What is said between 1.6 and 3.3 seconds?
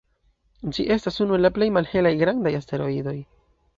malhelaj grandaj asteroidoj.